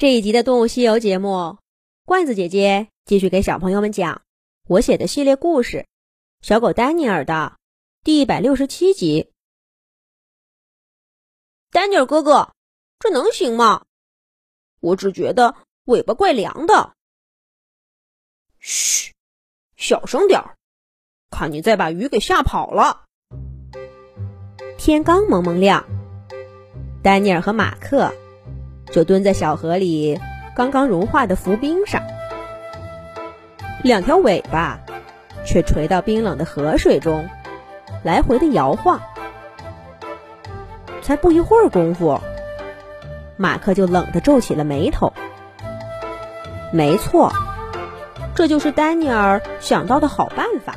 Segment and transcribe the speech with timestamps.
[0.00, 1.58] 这一集的《动物西游》节目，
[2.06, 4.22] 罐子姐姐继续给小朋友们讲
[4.66, 5.76] 我写的系列故事
[6.40, 7.58] 《小狗丹尼尔》的
[8.02, 9.30] 第一百六十七集。
[11.70, 12.54] 丹尼尔哥哥，
[12.98, 13.84] 这能行吗？
[14.80, 15.54] 我只觉得
[15.84, 16.94] 尾巴怪凉的。
[18.58, 19.12] 嘘，
[19.76, 20.56] 小声点儿，
[21.28, 23.04] 看你再把鱼给吓跑了。
[24.78, 25.84] 天刚蒙蒙亮，
[27.02, 28.10] 丹尼尔和马克。
[28.90, 30.18] 就蹲在小河里
[30.54, 32.02] 刚刚融化的浮冰上，
[33.82, 34.80] 两条尾巴
[35.46, 37.28] 却垂到冰冷的河水中，
[38.02, 39.00] 来回的摇晃。
[41.02, 42.20] 才不一会儿功夫，
[43.36, 45.12] 马克就冷得皱起了眉头。
[46.72, 47.32] 没错，
[48.34, 50.74] 这就是丹尼尔想到的好办法，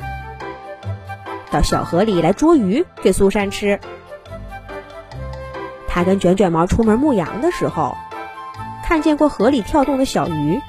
[1.50, 3.78] 到小河里来捉鱼给苏珊吃。
[5.86, 7.96] 他跟卷卷毛出门牧羊的时候。
[8.86, 10.60] 看见过河里跳动的小鱼，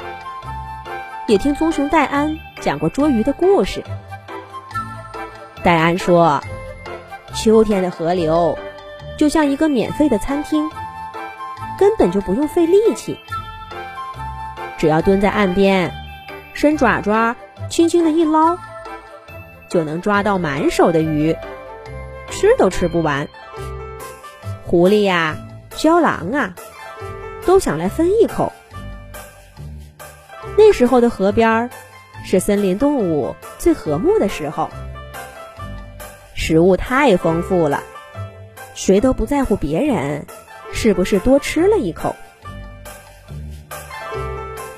[1.27, 3.83] 也听棕熊戴安讲过捉鱼的故事。
[5.63, 6.41] 戴安说，
[7.33, 8.57] 秋天的河流
[9.17, 10.69] 就像一个免费的餐厅，
[11.77, 13.19] 根本就不用费力气，
[14.77, 15.91] 只要蹲在岸边，
[16.53, 17.35] 伸爪爪，
[17.69, 18.57] 轻轻的一捞，
[19.69, 21.35] 就能抓到满手的鱼，
[22.29, 23.27] 吃都吃不完。
[24.65, 25.35] 狐狸呀，
[25.75, 26.55] 郊狼啊。
[27.45, 28.51] 都想来分一口。
[30.57, 31.69] 那时候的河边儿
[32.23, 34.69] 是森林动物最和睦的时候，
[36.33, 37.83] 食物太丰富了，
[38.73, 40.25] 谁都不在乎别人
[40.71, 42.15] 是不是多吃了一口。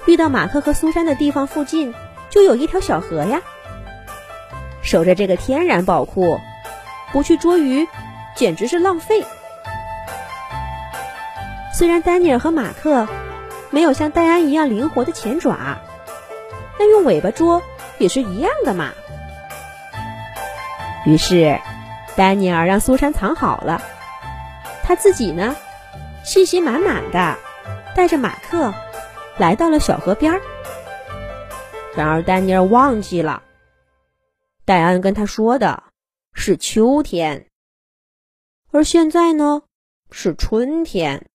[0.06, 1.94] 遇到马克和苏珊的地方附近
[2.30, 3.42] 就有一条小河呀，
[4.82, 6.40] 守着这个天然宝库，
[7.12, 7.88] 不去捉鱼
[8.36, 9.24] 简直是浪费。
[11.78, 13.08] 虽然丹尼尔和马克
[13.70, 15.78] 没有像戴安一样灵活的前爪，
[16.80, 17.62] 但用尾巴捉
[18.00, 18.96] 也是一样的嘛。
[21.06, 21.60] 于是，
[22.16, 23.80] 丹尼尔让苏珊藏好了，
[24.82, 25.56] 他自己呢，
[26.24, 27.38] 信心满满的
[27.96, 28.74] 带着马克
[29.38, 30.42] 来到了小河边儿。
[31.96, 33.44] 然而，丹尼尔忘记了，
[34.66, 35.84] 戴安跟他说的
[36.34, 37.46] 是秋天，
[38.72, 39.62] 而现在呢
[40.10, 41.28] 是春天。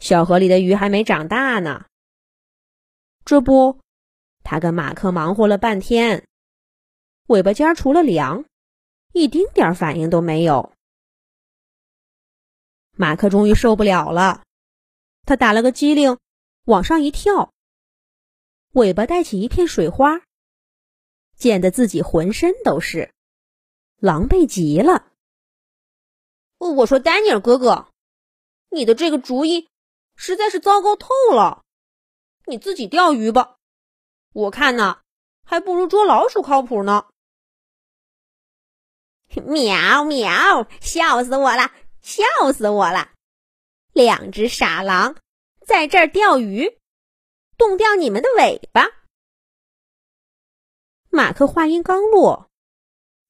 [0.00, 1.84] 小河里的鱼还没长大呢，
[3.26, 3.78] 这不，
[4.42, 6.26] 他跟马克忙活了半天，
[7.26, 8.46] 尾巴尖除了凉，
[9.12, 10.72] 一丁点反应都没有。
[12.92, 14.42] 马克终于受不了了，
[15.26, 16.18] 他打了个激灵，
[16.64, 17.52] 往上一跳，
[18.72, 20.22] 尾巴带起一片水花，
[21.36, 23.12] 溅得自己浑身都是，
[23.98, 25.12] 狼狈极了。
[26.56, 27.88] 我说：“丹尼尔哥哥，
[28.70, 29.68] 你的这个主意。”
[30.22, 31.64] 实在是糟糕透了，
[32.44, 33.56] 你自己钓鱼吧，
[34.34, 35.00] 我看呢，
[35.46, 37.08] 还不如捉老鼠靠谱呢。
[39.46, 41.72] 喵喵，笑死我了，
[42.02, 42.22] 笑
[42.52, 43.12] 死我了！
[43.94, 45.16] 两只傻狼
[45.66, 46.78] 在这儿钓鱼，
[47.56, 48.88] 冻掉你们的尾巴。
[51.08, 52.50] 马克话音刚落，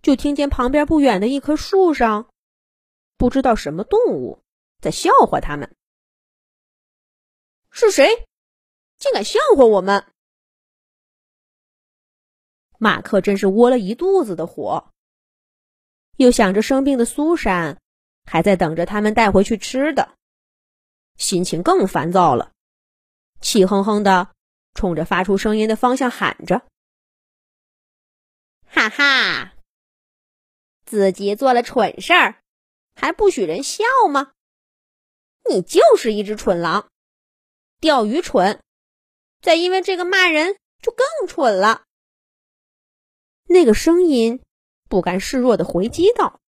[0.02, 2.28] 就听见旁边不远的一棵树上，
[3.16, 4.42] 不知道什么动物
[4.80, 5.76] 在笑话他们。
[7.70, 8.26] 是谁，
[8.98, 10.04] 竟敢笑话我们？
[12.78, 14.92] 马克真是窝了一肚子的火，
[16.16, 17.78] 又想着生病的苏珊
[18.24, 20.16] 还在等着他们带回去吃的，
[21.16, 22.52] 心情更烦躁了，
[23.40, 24.34] 气哼哼的
[24.74, 26.66] 冲着发出声音的方向喊着
[28.66, 29.54] ：“哈哈，
[30.84, 32.42] 自己做了蠢事儿，
[32.94, 34.32] 还不许人笑吗？
[35.48, 36.90] 你就是一只蠢狼！”
[37.80, 38.60] 钓鱼蠢，
[39.40, 41.84] 再因为这个骂人就更蠢了。
[43.44, 44.42] 那个声音
[44.86, 46.40] 不甘示弱的回击道：“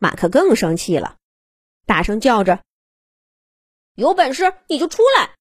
[0.00, 1.18] 马克更生气了，
[1.84, 2.64] 大声叫着
[3.94, 5.36] ：‘有本事你就出来，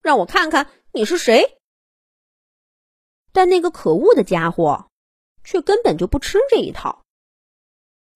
[0.00, 1.58] 让我看看你是谁！’
[3.32, 4.90] 但那个可恶的家伙
[5.44, 7.04] 却根本就不吃这一套，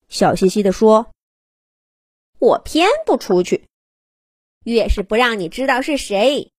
[0.08, 1.12] 笑嘻嘻的说
[2.40, 3.68] ：‘我偏不出去。’”
[4.64, 6.52] 越是不让你知道是谁，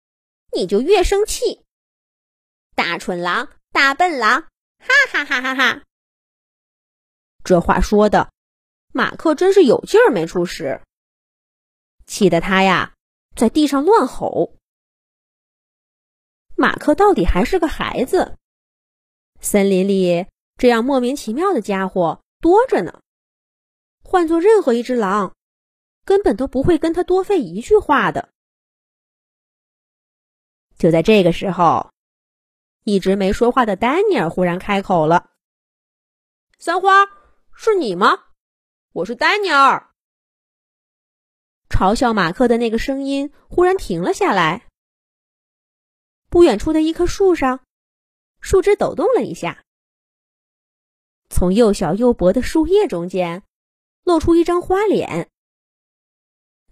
[0.53, 1.65] 你就越生气。
[2.75, 4.43] 大蠢狼，大笨狼，
[4.79, 5.83] 哈哈哈哈哈！
[7.45, 8.33] 这话说的，
[8.93, 10.81] 马克真是有劲儿没处使，
[12.07, 12.95] 气得他呀
[13.37, 14.57] 在地上乱吼。
[16.57, 18.39] 马克到底还是个孩子，
[19.41, 20.27] 森林里
[20.57, 23.01] 这样莫名其妙的家伙多着呢，
[24.03, 25.35] 换做任何一只狼。
[26.11, 28.31] 根本都不会跟他多费一句话的。
[30.77, 31.93] 就在这个时候，
[32.83, 35.31] 一直没说话的丹尼尔忽然开口了
[36.59, 37.07] ：“三花，
[37.55, 38.25] 是你吗？
[38.93, 39.93] 我是丹尼尔。”
[41.71, 44.67] 嘲笑马克的那个声音忽然停了下来。
[46.29, 47.61] 不远处的一棵树上，
[48.41, 49.63] 树枝抖动了一下，
[51.29, 53.45] 从又小又薄的树叶中间
[54.03, 55.30] 露出一张花脸。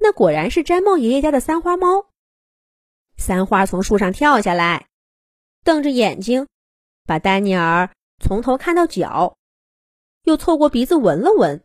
[0.08, 2.08] 那果然是毡帽爷爷家的三花猫。
[3.19, 4.88] 三花从树上跳下来，
[5.64, 6.49] 瞪着眼睛，
[7.05, 9.37] 把丹尼尔从头看到脚，
[10.22, 11.62] 又凑过鼻子闻了闻，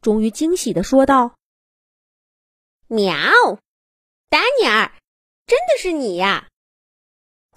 [0.00, 1.34] 终于惊喜的说道
[2.86, 3.12] ：“喵，
[4.28, 4.92] 丹尼尔，
[5.44, 6.46] 真的是你呀！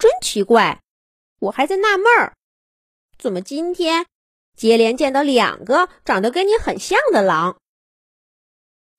[0.00, 0.82] 真奇怪，
[1.38, 2.34] 我还在纳闷儿，
[3.16, 4.06] 怎么今天
[4.56, 7.60] 接连见到两个长得跟你很像的狼。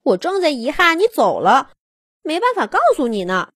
[0.07, 1.73] 我正在遗憾你走了，
[2.21, 3.51] 没办法告诉你呢。”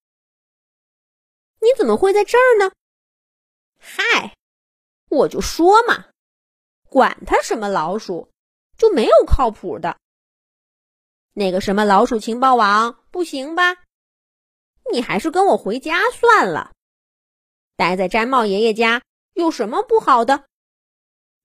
[1.64, 2.72] 你怎么会在这儿呢？
[3.80, 4.36] 嗨，
[5.10, 6.08] 我就说嘛，
[6.90, 8.30] 管他什么老鼠，
[8.78, 9.98] 就没有靠谱的。
[11.34, 13.78] 那个什么老鼠情报网不行吧？
[14.92, 16.74] 你还是跟我回家算了。
[17.78, 19.02] 待在毡帽爷爷家
[19.34, 20.46] 有什么不好的？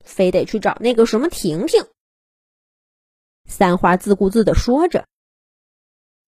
[0.04, 1.86] 非得去找那个什么婷婷？
[3.46, 5.06] 三花自顾自的说着，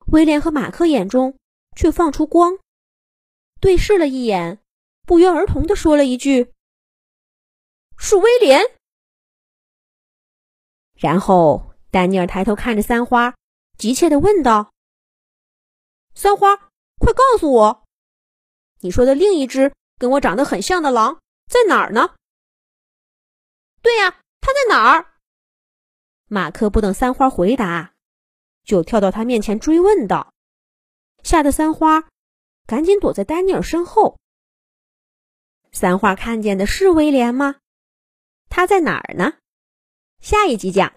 [0.07, 1.37] 威廉和马克眼中
[1.77, 2.59] 却放出光。
[3.61, 4.61] 对视了一眼，
[5.03, 6.53] 不约而同的说了一句
[7.99, 8.63] ：“是威廉。”
[10.95, 13.35] 然后丹尼尔抬头看着三花，
[13.77, 14.73] 急切的问道
[16.15, 16.57] ：“三花，
[16.99, 17.85] 快告诉我，
[18.81, 22.15] 你说的另一只跟我长得很像的狼在哪儿呢
[23.83, 25.08] ？”“对呀，它在哪儿？”
[26.29, 27.95] 马克不等三花回答，
[28.63, 30.33] 就跳到他面前追问道，
[31.23, 32.09] 吓得三花。
[32.67, 34.19] 赶紧躲在丹尼尔身后。
[35.73, 37.57] 三花看见的是威廉吗？
[38.51, 39.39] 他在哪儿呢？
[40.21, 40.93] 下一集讲。